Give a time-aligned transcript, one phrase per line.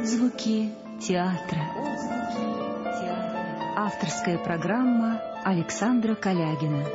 [0.00, 0.70] Отзвуки
[1.06, 1.60] театра.
[3.76, 6.88] Авторская программа Александра Калягина.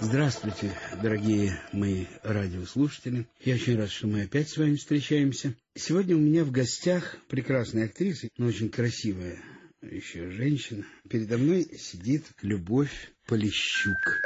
[0.00, 0.70] Здравствуйте,
[1.02, 3.26] дорогие мои радиослушатели.
[3.40, 5.56] Я очень рад, что мы опять с вами встречаемся.
[5.74, 9.42] Сегодня у меня в гостях прекрасная актриса, но очень красивая
[9.82, 10.84] еще женщина.
[11.10, 14.22] Передо мной сидит Любовь Полищук.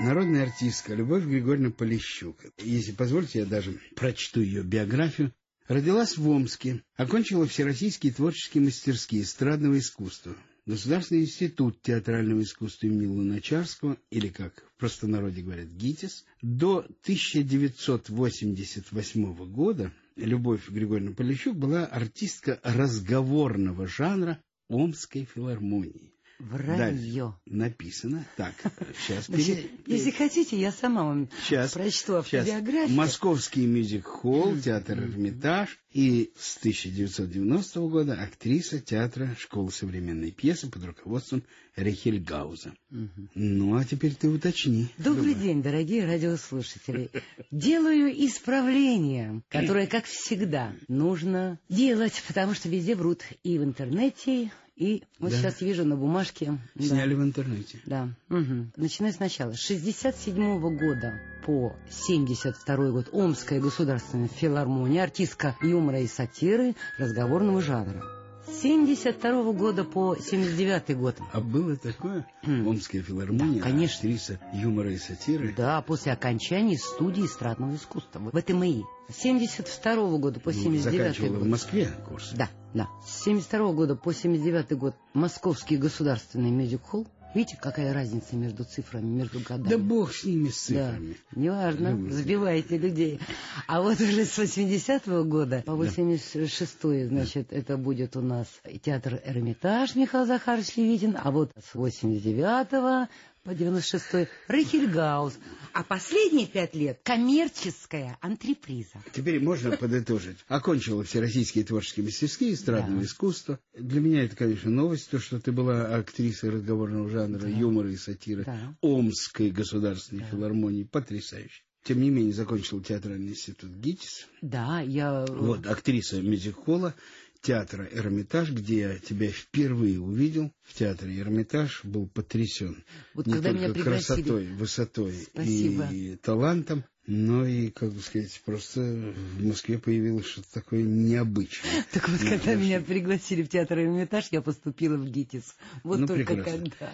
[0.00, 2.36] Народная артистка Любовь Григорьевна Полищук.
[2.58, 5.34] Если позволите, я даже прочту ее биографию.
[5.68, 13.98] Родилась в Омске, окончила Всероссийские творческие мастерские эстрадного искусства, Государственный институт театрального искусства имени Луначарского,
[14.10, 23.88] или, как в простонародье говорят, ГИТИС, до 1988 года Любовь Григорьевна Полищук была артистка разговорного
[23.88, 26.11] жанра Омской филармонии.
[26.50, 27.36] Вранье.
[27.46, 28.26] Написано.
[28.36, 28.54] Так,
[28.98, 29.26] сейчас.
[29.26, 32.88] Значит, если хотите, я сама вам сейчас, прочту автобиографию.
[32.88, 32.96] Сейчас.
[32.96, 35.78] Московский мюзик-холл, театр Эрмитаж.
[35.92, 41.44] И с 1990 года актриса театра школы современной пьесы под руководством
[41.76, 42.72] Рихельгауза.
[42.90, 43.28] Угу.
[43.34, 44.88] Ну, а теперь ты уточни.
[44.96, 45.42] Добрый Любовь.
[45.42, 47.10] день, дорогие радиослушатели.
[47.50, 53.22] Делаю исправление, которое, как всегда, нужно делать, потому что везде врут.
[53.42, 54.50] И в интернете,
[54.82, 55.36] и вот да.
[55.36, 56.58] сейчас вижу на бумажке...
[56.76, 57.20] Сняли да.
[57.20, 57.78] в интернете.
[57.86, 58.08] Да.
[58.30, 58.72] Угу.
[58.76, 59.52] Начиная сначала.
[59.52, 67.62] С 67 -го года по 72 год Омская государственная филармония, артистка юмора и сатиры разговорного
[67.62, 68.21] жанра.
[68.46, 71.16] С 72 года по 79 год.
[71.32, 72.26] А было такое?
[72.44, 73.98] Омская филармония, да, конечно.
[73.98, 75.54] актриса юмора и сатиры?
[75.56, 78.84] Да, после окончания студии эстрадного искусства в ЭТМИ.
[79.08, 81.38] С 72 года по 79 ну, год.
[81.38, 82.32] в Москве курс?
[82.34, 82.88] Да, да.
[83.06, 89.40] С 72 года по 79 год Московский государственный мюзик-холл Видите, какая разница между цифрами, между
[89.40, 89.68] годами?
[89.68, 91.16] Да бог с ними, с цифрами.
[91.32, 92.16] Да, неважно, Любите.
[92.16, 93.20] забиваете людей.
[93.66, 97.56] А вот уже с 80-го года по 86-й, значит, да.
[97.56, 98.46] это будет у нас
[98.82, 103.08] театр Эрмитаж Михаил Захарович Левитин, а вот с 89-го
[103.44, 105.34] по 96-й Рейхельгаус.
[105.72, 109.02] А последние пять лет коммерческая антреприза.
[109.12, 110.38] Теперь можно подытожить.
[110.48, 113.06] Окончила всероссийские творческие мастерские, эстрадного да.
[113.06, 113.58] искусства.
[113.76, 117.48] Для меня это, конечно, новость, то, что ты была актрисой разговорного жанра, да.
[117.48, 118.76] юмора и сатиры да.
[118.80, 120.28] Омской государственной да.
[120.28, 120.84] филармонии.
[120.84, 121.62] Потрясающе.
[121.84, 124.28] Тем не менее, закончил театральный институт ГИТИС.
[124.40, 125.26] Да, я...
[125.26, 126.94] Вот, актриса мюзик-холла
[127.42, 132.84] театра «Эрмитаж», где я тебя впервые увидел, в театре «Эрмитаж», был потрясен.
[133.14, 134.22] Вот не когда только меня пригласили...
[134.22, 135.88] красотой, высотой Спасибо.
[135.90, 141.84] и талантом, но и, как бы сказать, просто в Москве появилось что-то такое необычное.
[141.92, 145.56] Так вот, когда меня пригласили в театр «Эрмитаж», я поступила в ГИТИС.
[145.82, 146.70] Вот ну, только прекрасно.
[146.70, 146.92] когда.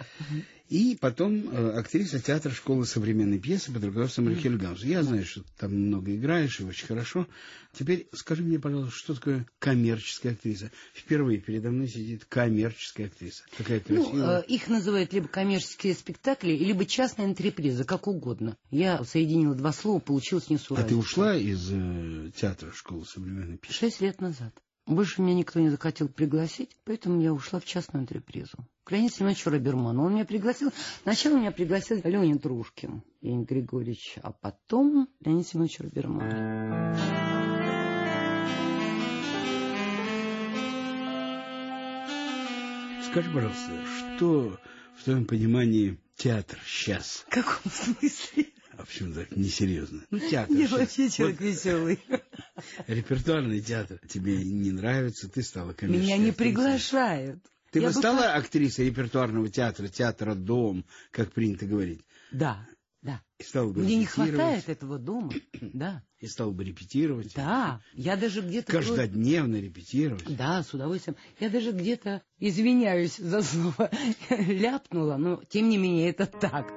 [0.68, 4.86] И потом э, актриса театра школы современной пьесы под руководством Рихельгауза.
[4.86, 7.26] Я знаю, что ты там много играешь и очень хорошо.
[7.72, 10.70] Теперь скажи мне, пожалуйста, что такое коммерческая актриса?
[10.92, 13.44] Впервые передо мной сидит коммерческая актриса.
[13.56, 14.26] Такая ну, красивая.
[14.26, 18.56] Ну, э, их называют либо коммерческие спектакли, либо частные антрепризы, как угодно.
[18.70, 20.84] Я соединила два слова, получилось несуразно.
[20.84, 23.78] А ты ушла из э, театра школы современной пьесы?
[23.78, 24.52] Шесть лет назад.
[24.88, 28.56] Больше меня никто не захотел пригласить, поэтому я ушла в частную антрепризу.
[28.84, 30.04] К Леониду Семеновичу Роберману.
[30.04, 30.72] Он меня пригласил.
[31.02, 36.96] Сначала меня пригласил Леонид Рушкин, Леонид Григорьевич, а потом Леонид Семенович Роберман.
[43.10, 43.72] Скажи, пожалуйста,
[44.16, 44.58] что
[44.96, 47.26] в твоем понимании театр сейчас?
[47.26, 48.46] В каком смысле?
[48.78, 50.00] А почему так несерьезно?
[50.10, 50.56] Ну, театр.
[50.56, 51.46] Я вообще человек вот.
[51.46, 51.98] веселый.
[52.86, 57.42] Репертуарный театр тебе не нравится, ты стала коммерческой Меня не приглашают.
[57.70, 58.24] Ты бы стала бы...
[58.26, 62.00] актрисой репертуарного театра, театра «Дом», как принято говорить?
[62.32, 62.66] Да,
[63.02, 63.22] да.
[63.38, 66.02] И стала бы Мне не хватает этого дома, да.
[66.18, 67.34] И стал бы репетировать.
[67.36, 68.72] Да, я даже где-то...
[68.72, 70.36] Каждодневно репетировать.
[70.36, 71.16] Да, с удовольствием.
[71.38, 73.90] Я даже где-то, извиняюсь за слово,
[74.30, 76.72] ляпнула, но тем не менее это так.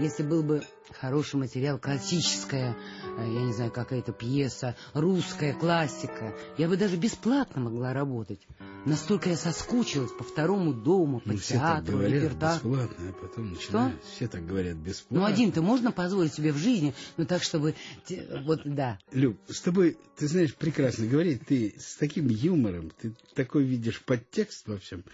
[0.00, 0.62] Если был бы
[0.98, 2.74] хороший материал, классическая,
[3.18, 8.40] э, я не знаю, какая-то пьеса, русская классика, я бы даже бесплатно могла работать.
[8.86, 13.50] Настолько я соскучилась по второму дому, по ну, театру, все так говорят, бесплатно, а потом
[13.50, 13.94] начинают.
[13.96, 14.14] Что?
[14.14, 15.18] Все так говорят бесплатно.
[15.18, 17.74] Ну, один-то можно позволить себе в жизни, но так, чтобы...
[18.44, 18.98] Вот, да.
[19.12, 24.66] Люб, с тобой, ты знаешь, прекрасно говорить, ты с таким юмором, ты такой видишь подтекст
[24.66, 25.04] во всем,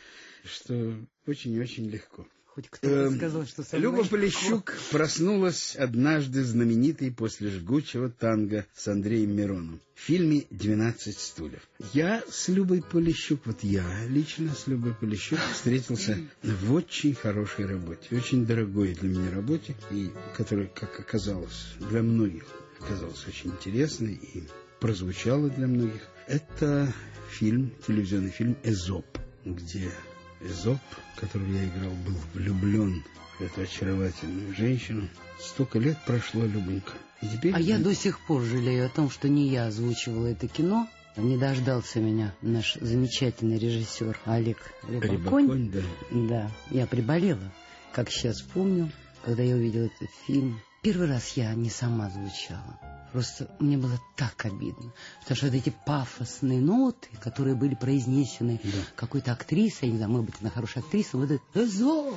[0.44, 0.94] что
[1.26, 2.24] очень и очень легко.
[2.56, 8.88] Хоть кто-то Эм, сказал, что со Люба Полищук проснулась однажды знаменитой после жгучего танго с
[8.88, 11.60] Андреем Мироном в фильме «12 стульев».
[11.92, 18.16] Я с Любой Полищук, вот я лично с Любой Полищук встретился в очень хорошей работе,
[18.16, 22.44] очень дорогой для меня работе, и которая, как оказалось, для многих
[22.80, 24.44] оказалась очень интересной и
[24.80, 26.00] прозвучала для многих.
[26.26, 26.90] Это
[27.30, 29.06] фильм, телевизионный фильм «Эзоп»,
[29.44, 29.90] где
[30.40, 30.78] Эзоп,
[31.16, 33.04] которого я играл, был влюблен
[33.38, 35.08] в эту очаровательную женщину.
[35.40, 36.92] Столько лет прошло, Любонька.
[37.22, 37.54] И теперь...
[37.54, 40.88] А я до сих пор жалею о том, что не я озвучивала это кино.
[41.16, 45.46] Не дождался меня наш замечательный режиссер Олег Рябаконь.
[45.46, 45.80] Рябаконь, да.
[46.10, 47.52] Да, я приболела,
[47.92, 48.90] как сейчас помню,
[49.24, 50.60] когда я увидела этот фильм.
[50.82, 52.78] Первый раз я не сама звучала.
[53.16, 54.92] Просто мне было так обидно,
[55.22, 58.70] потому что вот эти пафосные ноты, которые были произнесены Да.
[58.94, 62.16] какой-то актрисой, я не знаю, может быть, она хорошая актриса, вот это «Эзоп,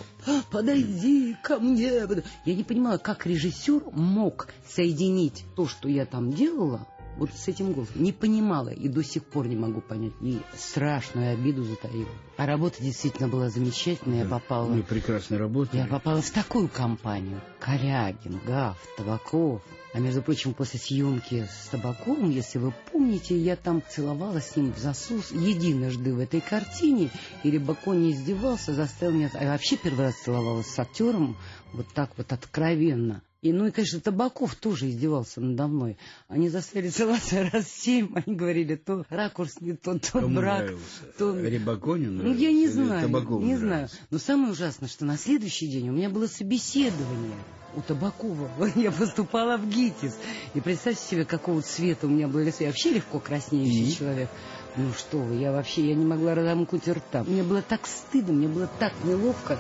[0.52, 2.06] подойди ко мне».
[2.44, 6.86] Я не понимала, как режиссер мог соединить то, что я там делала,
[7.16, 8.04] вот с этим голосом.
[8.04, 10.14] Не понимала и до сих пор не могу понять.
[10.20, 12.10] И страшную обиду затаила.
[12.36, 14.20] А работа действительно была замечательная.
[14.20, 14.32] Я Да.
[14.40, 14.68] попала...
[14.68, 15.80] Мы прекрасно работали.
[15.80, 17.40] Я попала в такую компанию.
[17.62, 19.62] Корягин, Гаф, Табаков.
[19.92, 24.72] А между прочим, после съемки с Табаковым, если вы помните, я там целовалась с ним
[24.72, 27.10] в засус единожды в этой картине.
[27.44, 29.32] И Рябакон не издевался, заставил меня...
[29.34, 31.36] А я вообще первый раз целовалась с актером
[31.74, 33.24] вот так вот откровенно.
[33.42, 35.98] И, ну и, конечно, Табаков тоже издевался надо мной.
[36.28, 38.12] Они заставили целоваться раз семь.
[38.14, 40.60] Они говорили, то ракурс не тот, то Кому брак.
[40.66, 41.04] нравился?
[41.18, 43.70] то- Рябаконю ну, нравился я не знаю, Табакову не знаю.
[43.72, 43.96] нравился?
[44.12, 47.34] Но самое ужасное, что на следующий день у меня было собеседование
[47.76, 48.50] у Табакова.
[48.76, 50.18] Я поступала в ГИТИС.
[50.54, 52.64] И представьте себе, какого цвета у меня было лицо.
[52.64, 53.96] Я вообще легко краснеющий И?
[53.96, 54.30] человек.
[54.76, 57.24] Ну что вы, я вообще, я не могла разомкнуть рта.
[57.24, 59.60] Мне было так стыдно, мне было так неловко.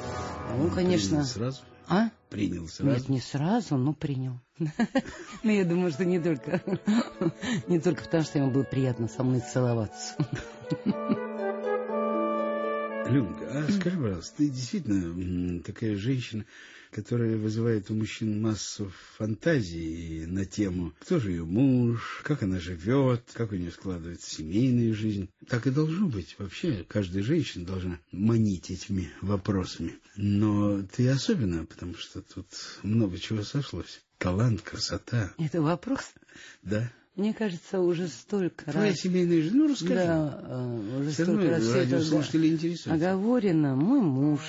[0.55, 1.09] Ну, конечно...
[1.09, 1.61] Принял сразу?
[1.87, 2.09] А?
[2.29, 2.91] Принял сразу?
[2.91, 4.39] Нет, не сразу, но принял.
[5.43, 6.61] Но я думаю, что не только,
[7.67, 10.15] не только потому, что ему было приятно со мной целоваться.
[13.09, 16.45] Люнка, а скажи, пожалуйста, ты действительно такая женщина,
[16.91, 23.23] которая вызывает у мужчин массу фантазий на тему, кто же ее муж, как она живет,
[23.33, 25.29] как у нее складывается семейная жизнь.
[25.47, 26.35] Так и должно быть.
[26.37, 29.97] Вообще, каждая женщина должна манить этими вопросами.
[30.15, 32.47] Но ты особенно, потому что тут
[32.83, 34.01] много чего сошлось.
[34.19, 36.13] Талант, красота, Это вопрос,
[36.61, 36.91] да.
[37.19, 38.99] Мне кажется, уже столько Твоя раз.
[38.99, 39.93] семейная жизнь, ну расскажи.
[39.95, 42.93] Да, э, уже Все столько раз все это интересуются.
[42.93, 43.75] оговорено.
[43.75, 44.39] Мой муж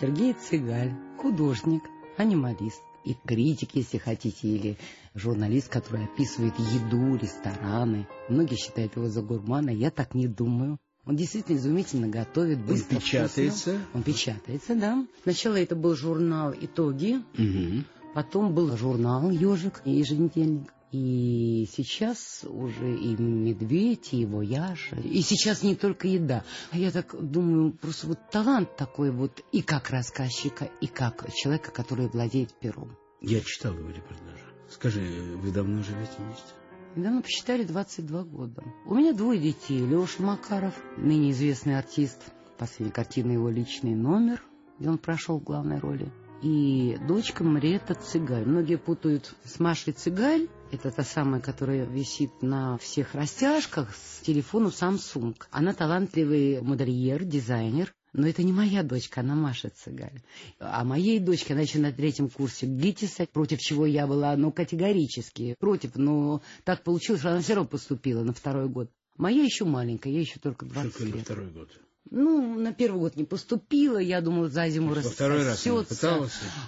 [0.00, 1.82] Сергей Цыгаль, художник,
[2.16, 4.78] анималист и критик, если хотите, или
[5.14, 8.06] журналист, который описывает еду, рестораны.
[8.28, 10.78] Многие считают его за гурмана, я так не думаю.
[11.04, 13.70] Он действительно изумительно готовит, Он быстро, печатается.
[13.74, 13.86] вкусно.
[13.94, 15.06] Он печатается, да.
[15.22, 17.84] Сначала это был журнал «Итоги», Мгм.
[18.14, 20.72] Потом был журнал «Ежик» еженедельник.
[20.96, 24.92] И сейчас уже и «Медведь», и «Вояж».
[25.04, 26.42] И сейчас не только еда.
[26.70, 31.70] А я так думаю, просто вот талант такой вот и как рассказчика, и как человека,
[31.70, 32.96] который владеет пером.
[33.20, 34.40] Я читал его репортаж.
[34.70, 35.02] Скажи,
[35.36, 36.54] вы давно живете вместе?
[36.94, 38.64] Недавно посчитали 22 года.
[38.86, 39.84] У меня двое детей.
[39.84, 42.22] Леша Макаров, ныне известный артист.
[42.56, 44.42] Последняя картина его «Личный номер»,
[44.78, 46.10] где он прошел в главной роли.
[46.42, 48.44] И дочка Мариэта Цыгаль.
[48.44, 50.48] Многие путают с Машей Цыгаль.
[50.70, 55.34] Это та самая, которая висит на всех растяжках с телефону Samsung.
[55.50, 57.94] Она талантливый модельер, дизайнер.
[58.12, 60.22] Но это не моя дочка, она Маша Цыгаль.
[60.58, 65.54] А моей дочке, она еще на третьем курсе ГИТИСа, против чего я была, ну, категорически
[65.58, 65.96] против.
[65.96, 68.90] Но так получилось, что она все равно поступила на второй год.
[69.16, 71.24] Моя еще маленькая, ей еще только 20 Что на лет.
[71.24, 71.70] второй год?
[72.10, 75.58] Ну, на первый год не поступила, я думала, за зиму Во второй раз?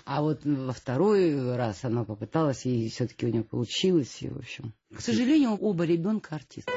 [0.04, 4.18] А вот во второй раз она попыталась, и все-таки у нее получилось.
[4.20, 6.72] И, в общем, к сожалению, оба ребенка артисты.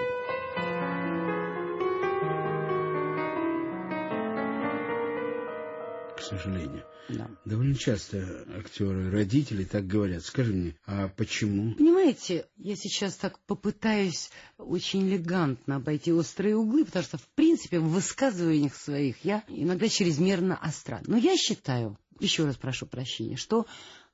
[6.16, 6.84] К сожалению.
[7.18, 7.30] Да.
[7.46, 10.24] Довольно часто актеры, родители так говорят.
[10.24, 11.76] Скажи мне, а почему?
[11.76, 17.90] Понимаете, я сейчас так попытаюсь очень элегантно обойти острые углы, потому что, в принципе, в
[17.90, 21.02] высказываниях своих я иногда чрезмерно остра.
[21.08, 23.66] Но я считаю, еще раз прошу прощения, что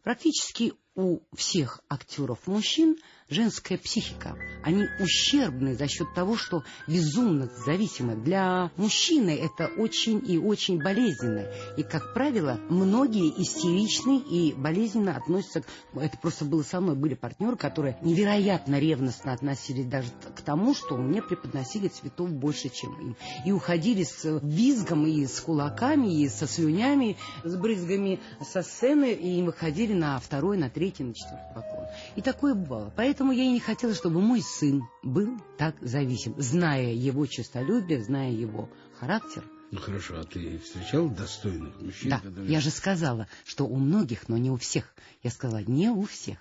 [0.03, 2.97] практически у всех актеров мужчин
[3.29, 4.35] женская психика.
[4.63, 8.15] Они ущербны за счет того, что безумно зависимы.
[8.15, 11.45] Для мужчины это очень и очень болезненно.
[11.77, 15.65] И, как правило, многие истеричны и болезненно относятся к...
[15.95, 16.95] Это просто было со мной.
[16.95, 22.99] Были партнеры, которые невероятно ревностно относились даже к тому, что мне преподносили цветов больше, чем
[22.99, 23.15] им.
[23.45, 29.43] И уходили с визгом и с кулаками, и со слюнями, с брызгами со сцены, и
[29.43, 31.85] выходили на второй, на третий, на четвертый поклон.
[32.15, 32.91] И такое бывало.
[32.95, 38.31] Поэтому я и не хотела, чтобы мой сын был так зависим, зная его честолюбие, зная
[38.31, 39.43] его характер.
[39.69, 42.09] Ну хорошо, а ты встречал достойных мужчин?
[42.09, 42.49] Да, которые...
[42.49, 44.95] я же сказала, что у многих, но не у всех.
[45.23, 46.37] Я сказала, не у всех.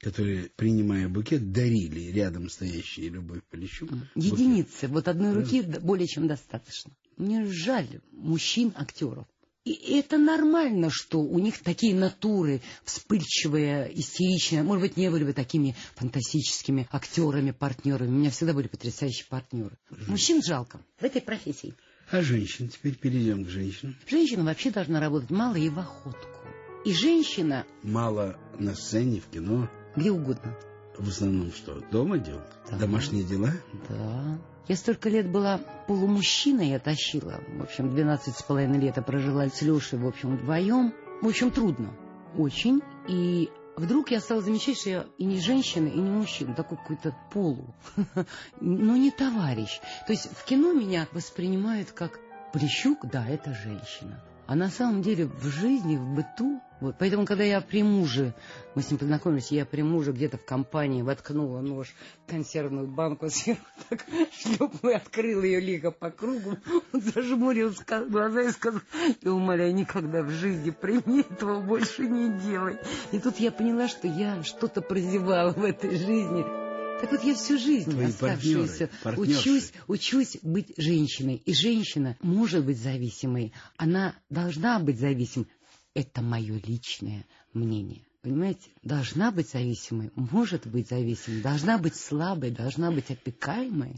[0.00, 3.90] Которые, принимая букет, дарили рядом стоящие любовь Полищук.
[4.14, 4.86] Единицы.
[4.86, 4.90] Букет.
[4.90, 6.92] Вот одной руки более чем достаточно.
[7.16, 9.26] Мне жаль мужчин-актеров.
[9.70, 14.64] И это нормально, что у них такие натуры вспыльчивые, истеричные.
[14.64, 18.08] Может быть, не были бы такими фантастическими актерами, партнерами.
[18.08, 19.78] У меня всегда были потрясающие партнеры.
[20.08, 21.74] Мужчин жалко в этой профессии.
[22.10, 22.68] А женщин?
[22.68, 23.96] Теперь перейдем к женщинам.
[24.08, 26.48] Женщина вообще должна работать мало и в охотку.
[26.84, 27.64] И женщина...
[27.84, 29.70] Мало на сцене, в кино.
[29.94, 30.58] Где угодно.
[30.98, 32.50] В основном что, дома делать?
[32.68, 32.78] Да.
[32.78, 33.52] Домашние дела?
[33.88, 34.40] Да.
[34.68, 37.40] Я столько лет была полумужчиной, я тащила.
[37.48, 40.94] В общем, 12 с половиной лет я прожила с Лешей, в общем, вдвоем.
[41.22, 41.92] В общем, трудно.
[42.36, 42.80] Очень.
[43.08, 47.16] И вдруг я стала замечать, что я и не женщина, и не мужчина, такой какой-то
[47.32, 47.74] полу,
[48.60, 49.80] но не товарищ.
[50.06, 52.20] То есть в кино меня воспринимают как
[52.52, 54.22] Полищук, да, это женщина.
[54.50, 58.34] А на самом деле в жизни, в быту вот, поэтому, когда я при муже,
[58.74, 61.94] мы с ним познакомились, я при муже где-то в компании воткнула нож
[62.26, 66.56] в консервную банку, сверху так шлепнула и открыла ее лиго по кругу,
[66.92, 67.72] он зажмурил
[68.08, 68.80] глаза и сказал,
[69.22, 72.76] я умоляю, никогда в жизни при мне этого больше не делай.
[73.12, 76.59] И тут я поняла, что я что-то прозевала в этой жизни.
[77.00, 81.42] Так вот я всю жизнь Твои оставшуюся учусь, учусь быть женщиной.
[81.44, 83.52] И женщина может быть зависимой.
[83.76, 85.46] Она должна быть зависимой.
[85.94, 88.02] Это мое личное мнение.
[88.22, 93.96] Понимаете, должна быть зависимой, может быть зависимой, должна быть слабой, должна быть опекаемой,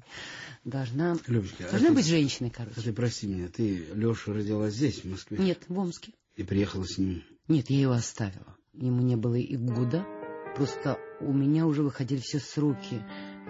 [0.64, 2.78] должна, Любочка, должна а быть ты, женщиной, короче.
[2.78, 5.38] А ты прости меня, ты Лешу родилась здесь, в Москве?
[5.38, 6.12] Нет, в Омске.
[6.36, 7.24] И приехала с ним?
[7.48, 8.56] Нет, я его оставила.
[8.72, 10.06] Ему не было и года.
[10.56, 13.02] Просто у меня уже выходили все сроки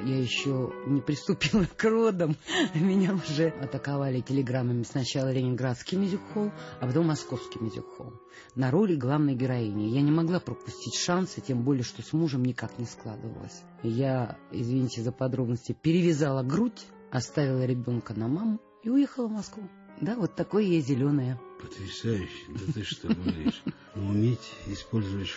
[0.05, 2.37] я еще не приступила к родам,
[2.75, 6.51] меня уже атаковали телеграммами сначала ленинградский мюзик-холл,
[6.81, 8.13] а потом московский мюзик-холл.
[8.55, 9.95] На роли главной героини.
[9.95, 13.63] Я не могла пропустить шансы, тем более, что с мужем никак не складывалось.
[13.83, 19.69] Я, извините за подробности, перевязала грудь, оставила ребенка на маму и уехала в Москву.
[20.01, 21.41] Да, вот такое я зеленая.
[21.61, 22.47] Потрясающе.
[22.49, 23.63] Да ты что говоришь?
[23.95, 25.29] Уметь использовать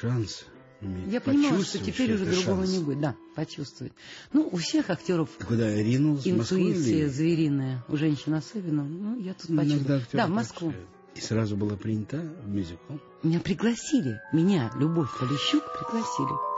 [0.86, 1.10] шансы.
[1.12, 2.77] Я понимаю, что теперь уже другого шанс.
[2.77, 3.00] не будет.
[3.01, 3.94] Да, почувствовать.
[4.34, 7.84] Ну, у всех актеров Куда ринулась, интуиция звериная.
[7.88, 8.84] У женщин особенно.
[8.84, 10.01] Ну, я тут почувствовала.
[10.13, 10.74] Да, в Москву.
[11.15, 12.96] И сразу была принята в мюзикл?
[13.24, 14.20] Меня пригласили.
[14.34, 16.55] Меня, Любовь Полищук, пригласили.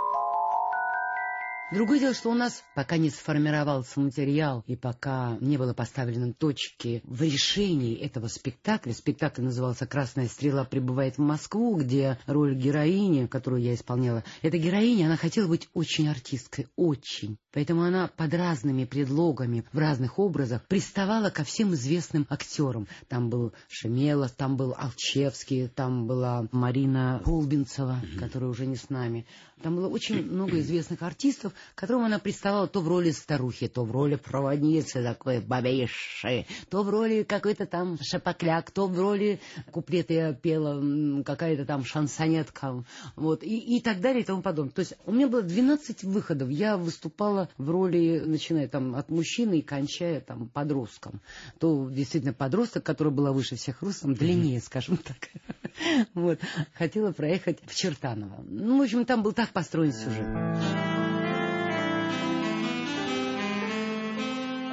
[1.69, 7.01] Другое дело, что у нас пока не сформировался материал и пока не было поставлено точки
[7.03, 13.61] в решении этого спектакля, спектакль назывался «Красная стрела прибывает в Москву», где роль героини, которую
[13.61, 17.37] я исполняла, эта героиня, она хотела быть очень артисткой, очень.
[17.51, 22.87] Поэтому она под разными предлогами, в разных образах приставала ко всем известным актерам.
[23.09, 29.25] Там был Шемелов, там был Алчевский, там была Марина Колбинцева, которая уже не с нами.
[29.61, 33.91] Там было очень много известных артистов, которым она приставала то в роли старухи, то в
[33.91, 39.39] роли проводницы такой бабейши, то в роли какой-то там шапокляк, то в роли
[39.71, 42.83] куплеты я пела какая-то там шансонетка,
[43.15, 44.73] вот, и, и так далее и тому подобное.
[44.73, 49.59] То есть у меня было 12 выходов, я выступала в роли, начиная там от мужчины
[49.59, 51.21] и кончая там подростком.
[51.59, 55.17] То действительно подросток, который была выше всех ростом, длиннее, скажем так.
[56.15, 56.39] Вот,
[56.73, 58.43] хотела проехать в Чертаново.
[58.47, 61.06] Ну, в общем, там был так построен сюжет.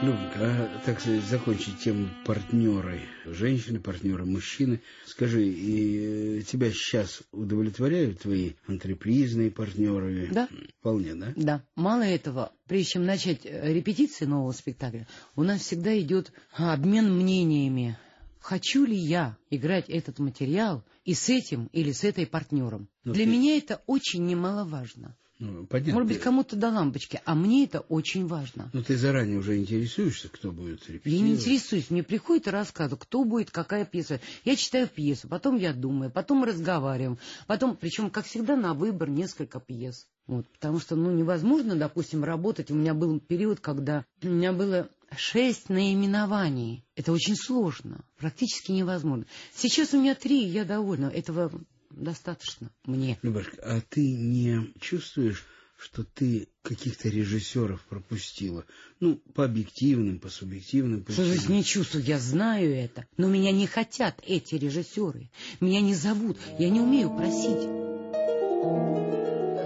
[0.07, 4.83] Ну, а, так сказать, закончить тему партнеры, женщины, партнеры, мужчины.
[5.07, 10.29] Скажи, и э, тебя сейчас удовлетворяют твои антрепризные партнеры?
[10.31, 10.47] Да.
[10.81, 11.33] Вполне, да?
[11.37, 11.63] Да.
[11.75, 17.97] Мало этого, прежде чем начать э, репетиции нового спектакля, у нас всегда идет обмен мнениями.
[18.41, 22.91] Хочу ли я играть этот материал и с этим или с этой партнером?
[23.05, 23.31] Но Для ты...
[23.31, 25.17] меня это очень немаловажно.
[25.41, 25.95] Ну, понятно.
[25.95, 28.71] Может быть, кому-то до лампочки, а мне это очень важно.
[28.73, 31.07] Ну, ты заранее уже интересуешься, кто будет репетировать?
[31.07, 34.21] Я не интересуюсь, мне приходит и рассказывают, кто будет, какая пьеса.
[34.45, 39.11] Я читаю пьесу, потом я думаю, потом мы разговариваем, потом, причем, как всегда, на выбор
[39.11, 40.07] несколько пьес.
[40.27, 42.71] Вот, потому что, ну, невозможно, допустим, работать.
[42.71, 46.85] У меня был период, когда у меня было шесть наименований.
[46.97, 49.27] Это очень сложно, практически невозможно.
[49.55, 51.07] Сейчас у меня три, я довольна.
[51.07, 51.51] Этого
[51.97, 53.19] достаточно мне.
[53.23, 55.45] Любашка, а ты не чувствуешь,
[55.77, 58.65] что ты каких-то режиссеров пропустила?
[59.01, 61.27] Ну, по объективным, по субъективным причинам.
[61.27, 62.05] Что значит не чувствую?
[62.05, 63.07] Я знаю это.
[63.17, 65.31] Но меня не хотят эти режиссеры.
[65.61, 66.39] Меня не зовут.
[66.59, 67.85] Я не умею просить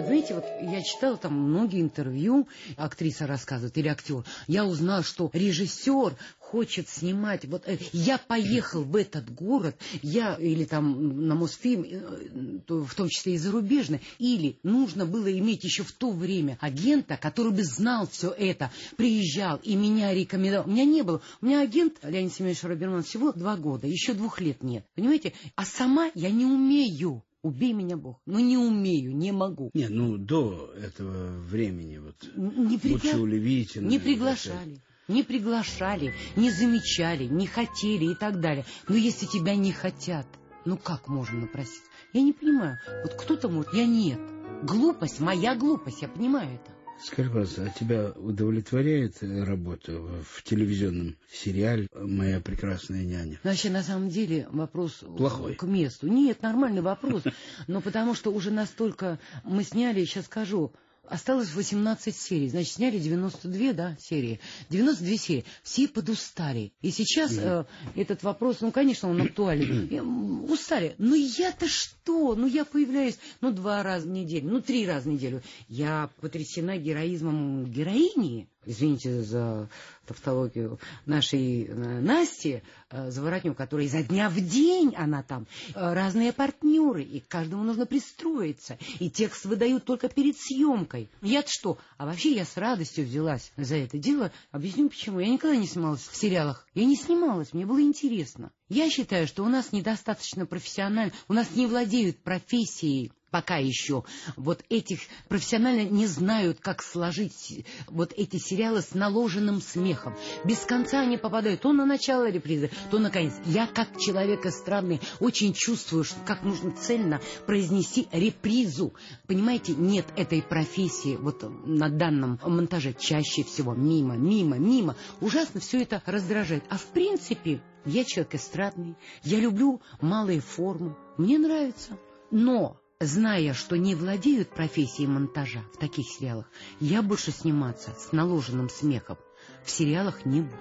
[0.08, 4.24] знаете, вот я читала там многие интервью, актриса рассказывает, или актер.
[4.46, 6.16] Я узнала, что режиссер
[6.50, 7.44] хочет снимать.
[7.44, 13.08] Вот э, я поехал в этот город, я или там на Мосфильм, э, в том
[13.08, 18.08] числе и зарубежный, или нужно было иметь еще в то время агента, который бы знал
[18.08, 20.66] все это, приезжал и меня рекомендовал.
[20.66, 21.20] У меня не было.
[21.42, 24.86] У меня агент Леонид Семенович Роберман всего два года, еще двух лет нет.
[24.94, 25.34] Понимаете?
[25.54, 27.22] А сама я не умею.
[27.42, 28.20] Убей меня, Бог.
[28.26, 29.70] Ну, не умею, не могу.
[29.72, 33.12] Не, ну, до этого времени, вот, не пригла...
[33.20, 33.86] Улевитина.
[33.86, 34.80] Не приглашали.
[35.08, 38.66] Не приглашали, не замечали, не хотели и так далее.
[38.88, 40.26] Но если тебя не хотят,
[40.66, 41.82] ну как можно напросить?
[42.12, 42.78] Я не понимаю.
[43.02, 44.20] Вот кто-то может, я нет.
[44.62, 46.78] Глупость, моя глупость, я понимаю это.
[47.02, 53.38] Скажи, пожалуйста, а тебя удовлетворяет работа в телевизионном сериале «Моя прекрасная няня»?
[53.44, 55.54] Вообще, на самом деле, вопрос Плохой.
[55.54, 56.08] к месту.
[56.08, 57.22] Нет, нормальный вопрос.
[57.68, 60.72] Но потому что уже настолько мы сняли, сейчас скажу,
[61.10, 64.40] Осталось 18 серий, значит, сняли 92, да, серии.
[64.68, 65.44] 92 серии.
[65.62, 66.72] Все подустали.
[66.82, 70.44] И сейчас э, этот вопрос, ну, конечно, он актуален.
[70.50, 70.94] Устали.
[70.98, 72.34] Ну, я-то что?
[72.34, 75.42] Ну, я появляюсь, ну, два раза в неделю, ну, три раза в неделю.
[75.68, 79.68] Я потрясена героизмом героини извините за
[80.06, 86.32] тавтологию, нашей э, Насти э, Заворотню, которая изо дня в день она там, э, разные
[86.32, 91.10] партнеры, и каждому нужно пристроиться, и текст выдают только перед съемкой.
[91.20, 91.78] Я-то что?
[91.96, 94.32] А вообще я с радостью взялась за это дело.
[94.50, 95.20] Объясню почему.
[95.20, 96.66] Я никогда не снималась в сериалах.
[96.74, 98.50] Я не снималась, мне было интересно.
[98.68, 104.04] Я считаю, что у нас недостаточно профессионально, у нас не владеют профессией пока еще
[104.36, 110.16] вот этих профессионально не знают, как сложить вот эти сериалы с наложенным смехом.
[110.44, 113.34] Без конца они попадают то на начало репризы, то на конец.
[113.44, 118.94] Я, как человек эстрадный, очень чувствую, что как нужно цельно произнести репризу.
[119.26, 124.96] Понимаете, нет этой профессии вот на данном монтаже чаще всего мимо, мимо, мимо.
[125.20, 126.64] Ужасно все это раздражает.
[126.70, 131.98] А в принципе, я человек эстрадный, я люблю малые формы, мне нравится.
[132.30, 138.68] Но зная, что не владеют профессией монтажа в таких сериалах, я больше сниматься с наложенным
[138.68, 139.18] смехом
[139.64, 140.56] в сериалах не буду.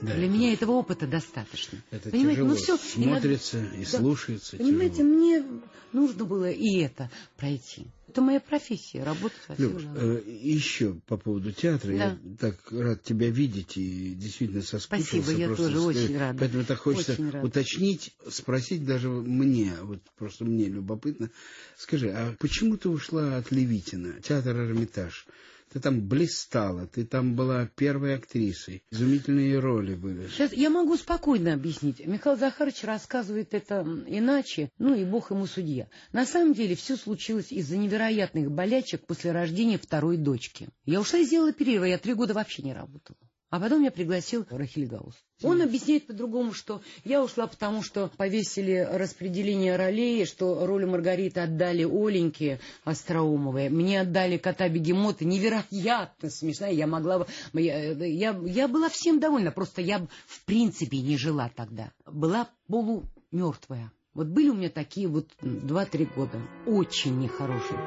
[0.00, 1.82] Да, Для это меня этого опыта достаточно.
[1.90, 2.50] Это Понимаете, тяжело.
[2.50, 3.98] Ну, все, смотрится и да.
[3.98, 4.56] слушается.
[4.56, 5.14] Понимаете, тяжело.
[5.14, 5.44] мне
[5.92, 7.88] нужно было и это пройти.
[8.10, 11.92] Это моя профессия, работать во Люб, э, еще по поводу театра.
[11.92, 11.94] Да.
[11.94, 15.22] Я так рад тебя видеть и действительно соскучился.
[15.22, 15.96] Спасибо, я тоже сказать.
[15.96, 16.38] очень рада.
[16.40, 21.30] Поэтому так хочется уточнить, спросить даже мне, вот просто мне любопытно.
[21.76, 25.28] Скажи, а почему ты ушла от Левитина, театр Эрмитаж?
[25.72, 28.82] Ты там блистала, ты там была первой актрисой.
[28.90, 30.26] Изумительные роли были.
[30.26, 32.04] Сейчас я могу спокойно объяснить.
[32.04, 35.88] Михаил Захарович рассказывает это иначе, ну и бог ему судья.
[36.12, 40.68] На самом деле все случилось из-за невероятных болячек после рождения второй дочки.
[40.86, 43.18] Я ушла и сделала перерыв, я три года вообще не работала.
[43.50, 45.14] А потом меня пригласил Рахиль Гаус.
[45.42, 51.82] Он объясняет по-другому, что я ушла, потому что повесили распределение ролей, что роль Маргариты отдали
[51.82, 57.26] Оленьке Остроумовой, мне отдали кота-бегемота, невероятно смешная, я могла бы...
[57.54, 61.90] Я, я, я была всем довольна, просто я в принципе не жила тогда.
[62.06, 63.92] Была полумертвая.
[64.14, 67.78] Вот были у меня такие вот два-три года, очень нехорошие.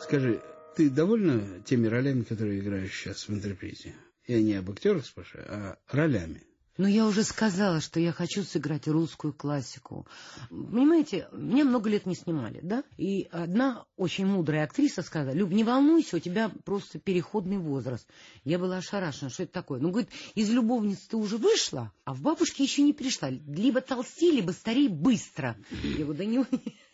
[0.00, 0.42] Скажи,
[0.74, 3.94] ты довольна теми ролями, которые играешь сейчас в интерпрете?
[4.26, 6.42] Я не об актерах спрашиваю, а ролями.
[6.76, 10.08] Но я уже сказала, что я хочу сыграть русскую классику.
[10.50, 12.82] Понимаете, меня много лет не снимали, да?
[12.96, 18.08] И одна очень мудрая актриса сказала, Люб, не волнуйся, у тебя просто переходный возраст.
[18.42, 19.78] Я была ошарашена, что это такое.
[19.78, 23.30] Ну, говорит, из любовниц ты уже вышла, а в бабушке еще не пришла.
[23.30, 25.56] Либо толстей, либо старей быстро.
[25.70, 26.44] Я говорю, да не,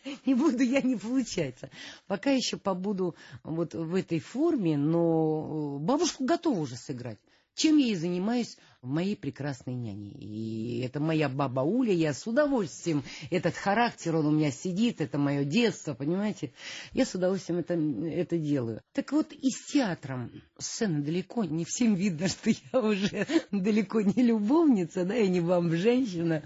[0.26, 1.70] не буду я, не получается.
[2.06, 7.18] Пока еще побуду вот в этой форме, но бабушку готова уже сыграть
[7.60, 10.12] чем я и занимаюсь в моей прекрасной няне.
[10.12, 15.18] И это моя баба Уля, я с удовольствием, этот характер, он у меня сидит, это
[15.18, 16.54] мое детство, понимаете?
[16.92, 18.80] Я с удовольствием это, это делаю.
[18.94, 24.22] Так вот, и с театром сцена далеко, не всем видно, что я уже далеко не
[24.22, 26.42] любовница, да, и не вам женщина.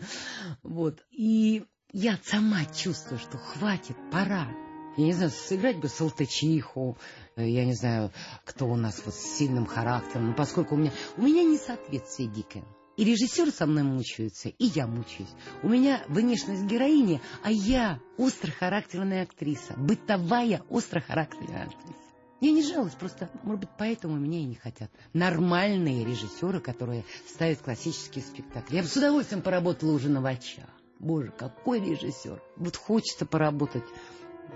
[0.64, 1.04] Вот.
[1.12, 4.48] И я сама чувствую, что хватит, пора.
[4.96, 6.98] Я не знаю, сыграть бы Салтычиху,
[7.36, 8.10] э, я не знаю,
[8.44, 12.64] кто у нас вот с сильным характером, но поскольку у меня, у меня несоответствие дикое.
[12.96, 15.30] И режиссер со мной мучается, и я мучаюсь.
[15.62, 21.98] У меня внешность героини, а я острохарактерная актриса, бытовая острохарактерная актриса.
[22.40, 24.90] Я не жалуюсь, просто, может быть, поэтому меня и не хотят.
[25.12, 28.76] Нормальные режиссеры, которые ставят классические спектакли.
[28.76, 30.68] Я бы с удовольствием поработала уже на Вача.
[30.98, 32.42] Боже, какой режиссер.
[32.56, 33.84] Вот хочется поработать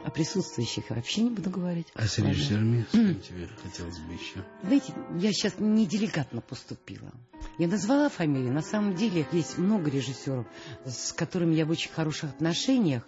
[0.04, 1.88] о присутствующих вообще не буду говорить.
[1.94, 4.44] А с режиссерами с кем тебе хотелось бы еще?
[4.62, 7.12] Знаете, я сейчас неделикатно поступила.
[7.58, 8.50] Я назвала фамилии.
[8.50, 10.46] На самом деле есть много режиссеров,
[10.84, 13.02] с которыми я в очень хороших отношениях.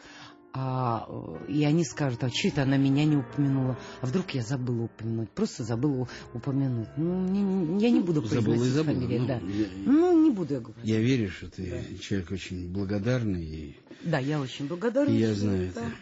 [0.53, 1.09] А,
[1.49, 3.79] и они скажут, а что это она меня не упомянула?
[4.01, 5.31] А вдруг я забыла упомянуть?
[5.31, 6.89] Просто забыла упомянуть.
[6.97, 8.97] Ну, не, я не буду забыла и забыла.
[8.97, 9.19] фамилии.
[9.19, 9.35] Ну, да.
[9.35, 10.85] я, ну, не буду я говорить.
[10.85, 11.99] Я верю, что ты да.
[11.99, 13.45] человек очень благодарный.
[13.45, 15.13] И, да, я очень благодарна.
[15.13, 15.83] Я знаю да.
[15.83, 15.93] это.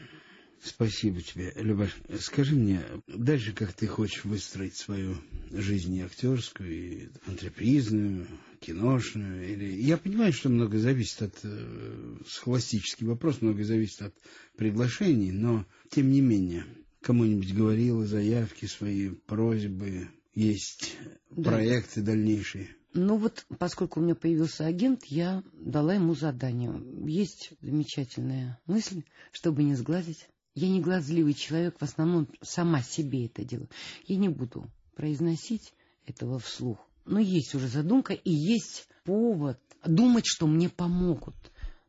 [0.63, 1.95] Спасибо тебе, Любовь.
[2.19, 5.17] Скажи мне, дальше как ты хочешь выстроить свою
[5.53, 8.27] жизнь и актерскую, и антрепризную,
[8.61, 9.51] киношную?
[9.53, 9.81] Или...
[9.81, 11.39] Я понимаю, что много зависит от...
[11.43, 14.15] Э, схоластический вопрос, много зависит от
[14.57, 16.65] приглашений, но тем не менее,
[17.01, 20.97] кому-нибудь говорила заявки, свои просьбы, есть
[21.31, 21.53] да.
[21.53, 22.69] проекты дальнейшие?
[22.95, 26.73] Ну вот, поскольку у меня появился агент, я дала ему задание.
[27.07, 30.27] Есть замечательная мысль, чтобы не сглазить
[30.59, 33.69] я не глазливый человек, в основном сама себе это делаю.
[34.07, 35.73] Я не буду произносить
[36.05, 36.79] этого вслух.
[37.09, 41.37] Но есть уже задумка и есть повод думать, что мне помогут.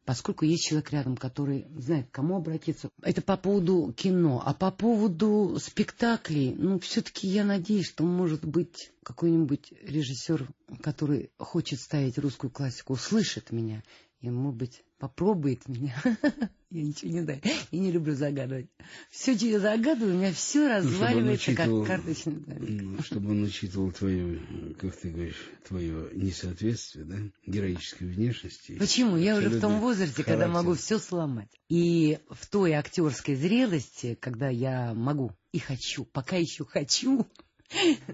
[0.06, 2.90] Поскольку есть человек рядом, который знает, к кому обратиться.
[3.04, 4.42] Это по поводу кино.
[4.44, 10.48] А по поводу спектаклей, ну, все-таки я надеюсь, что может быть какой-нибудь режиссер,
[10.82, 13.84] который хочет ставить русскую классику, услышит меня
[14.22, 15.96] и, может быть, попробует меня.
[16.72, 17.42] Я ничего не знаю.
[17.72, 18.68] Я не люблю загадывать.
[19.10, 23.04] Все, что я загадываю, у меня все ну, разваливается, как карточный домик.
[23.04, 24.40] Чтобы он учитывал твою,
[24.80, 27.16] как ты говоришь, твое несоответствие, да,
[27.48, 28.78] героической внешности.
[28.78, 29.18] Почему?
[29.18, 30.26] Я уже в том возрасте, характер.
[30.26, 31.50] когда могу все сломать.
[31.70, 37.26] И в той актерской зрелости, когда я могу и хочу, пока еще хочу,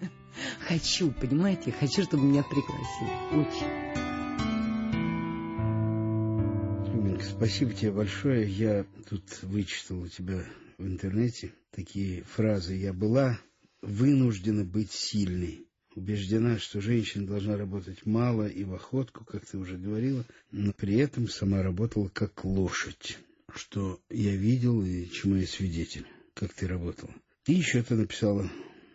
[0.62, 3.42] хочу, понимаете, хочу, чтобы меня пригласили.
[3.42, 4.15] Очень.
[7.30, 8.48] Спасибо тебе большое.
[8.48, 10.46] Я тут вычитал у тебя
[10.78, 12.76] в интернете такие фразы.
[12.76, 13.40] Я была
[13.82, 15.66] вынуждена быть сильной.
[15.96, 20.98] Убеждена, что женщина должна работать мало и в охотку, как ты уже говорила, но при
[20.98, 23.18] этом сама работала как лошадь,
[23.54, 27.14] что я видел и чему я свидетель, как ты работала.
[27.48, 28.52] И еще ты написала,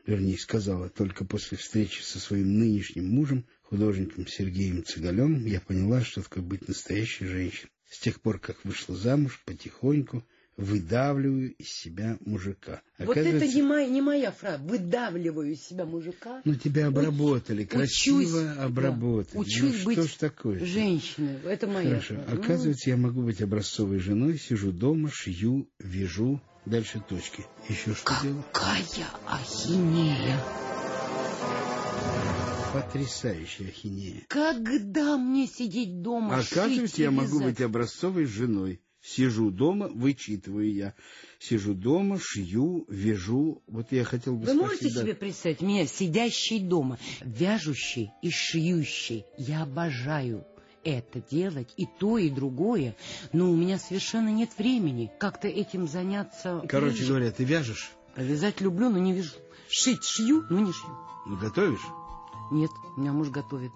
[0.07, 6.23] вернее, сказала, только после встречи со своим нынешним мужем, художником Сергеем Цыгалем, я поняла, что
[6.23, 7.71] такое быть настоящей женщиной.
[7.91, 10.25] С тех пор, как вышла замуж, потихоньку
[10.57, 12.83] выдавливаю из себя мужика.
[12.99, 14.63] Вот это не моя, не моя фраза.
[14.63, 16.43] Выдавливаю из себя мужика.
[16.45, 17.69] Ну, тебя обработали, Уч...
[17.71, 19.35] красиво учусь, обработали.
[19.35, 21.39] Да, учусь ну, быть что ж такое женщиной.
[21.45, 22.15] Это моя Хорошо.
[22.15, 22.33] фраза.
[22.33, 22.97] Оказывается, ну...
[22.97, 26.41] я могу быть образцовой женой, сижу дома, шью, вяжу.
[26.67, 27.47] Дальше точки.
[27.69, 28.47] Еще что Какая делать?
[28.53, 28.85] Какая
[29.27, 30.39] ахинея!
[32.73, 34.23] Потрясающая ахинея.
[34.29, 38.81] Когда мне сидеть дома, Оказывается, я могу быть образцовой женой.
[39.03, 40.95] Сижу дома, вычитываю я.
[41.39, 43.63] Сижу дома, шью, вяжу.
[43.67, 44.63] Вот я хотел бы Вы спросить...
[44.63, 49.25] можете да, себе представить меня, сидящей дома, вяжущей и шьющей?
[49.39, 50.45] Я обожаю
[50.85, 52.95] это делать, и то, и другое,
[53.33, 56.63] но у меня совершенно нет времени как-то этим заняться.
[56.69, 57.91] Короче говоря, ты вяжешь?
[58.17, 59.37] Вязать люблю, но не вяжу.
[59.69, 60.91] Шить шью, но не шью.
[61.27, 61.81] Ну, готовишь?
[62.51, 63.73] Нет, у меня муж готовит.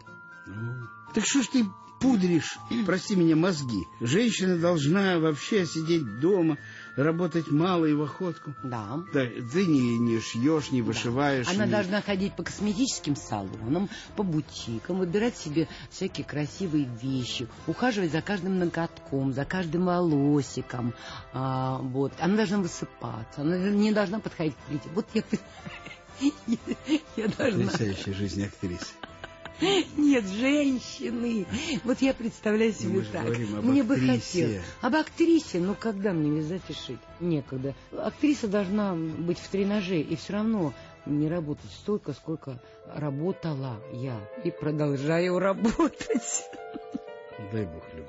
[0.47, 1.65] Ну, так что ж ты
[2.01, 3.87] пудришь, прости меня, мозги?
[4.01, 6.59] Женщина должна вообще сидеть дома,
[6.97, 8.55] работать мало и в охотку.
[8.63, 9.03] Да.
[9.15, 11.49] Да, ты не, не шьешь, не вышиваешь.
[11.49, 18.13] Она не- должна ходить по косметическим салонам, по бутикам, выбирать себе всякие красивые вещи, ухаживать
[18.13, 20.93] за каждым ноготком, за каждым волосиком.
[21.33, 22.13] А, вот.
[22.19, 24.91] Она должна высыпаться, она не должна подходить к плите.
[24.95, 25.23] Вот я...
[27.17, 27.65] Я должна...
[27.67, 28.93] Потрясающая жизнь актрисы.
[29.97, 31.47] Нет, женщины.
[31.85, 33.63] Вот я представляю Ну, себе мы же так.
[33.63, 34.17] мне бы актрисе.
[34.47, 34.63] хотелось.
[34.81, 36.99] Об актрисе, ну когда мне вязать и шить?
[37.21, 37.75] Некогда.
[37.97, 40.75] Актриса должна быть в тренаже, и все равно
[41.07, 42.61] не работать столько, сколько
[42.93, 44.19] работала я.
[44.45, 46.45] И продолжаю работать.
[47.53, 48.09] Дай Бог, Люба.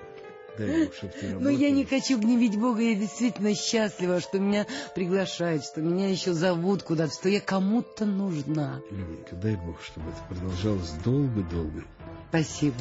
[0.57, 4.65] Дай Бог, чтобы ты Но я не хочу гневить Бога, я действительно счастлива, что меня
[4.93, 8.81] приглашают, что меня еще зовут куда-то, что я кому-то нужна.
[8.89, 11.83] Любенька, дай Бог, чтобы это продолжалось долго-долго.
[12.29, 12.77] Спасибо.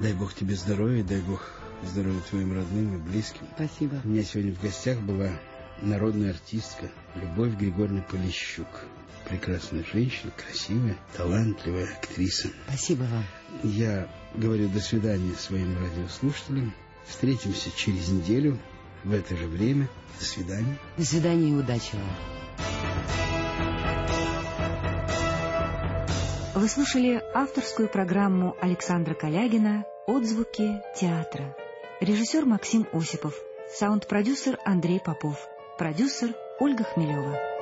[0.00, 1.40] Дай Бог тебе здоровья, дай Бог
[1.84, 3.46] здоровья твоим родным и близким.
[3.54, 4.00] Спасибо.
[4.04, 5.30] У меня сегодня в гостях была
[5.82, 8.66] народная артистка Любовь Григорьевна Полищук.
[9.28, 12.48] Прекрасная женщина, красивая, талантливая актриса.
[12.68, 13.24] Спасибо вам.
[13.62, 16.74] Я говорю до свидания своим радиослушателям.
[17.06, 18.58] Встретимся через неделю
[19.04, 19.88] в это же время.
[20.18, 20.78] До свидания.
[20.96, 22.34] До свидания и удачи вам.
[26.54, 31.56] Вы слушали авторскую программу Александра Калягина «Отзвуки театра».
[32.00, 33.34] Режиссер Максим Осипов.
[33.76, 35.36] Саунд-продюсер Андрей Попов.
[35.78, 37.53] Продюсер Ольга Хмелева.